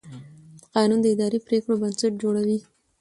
قانون 0.73 0.99
د 1.01 1.05
اداري 1.13 1.39
پرېکړو 1.47 1.79
بنسټ 1.81 2.13
جوړوي. 2.23 2.57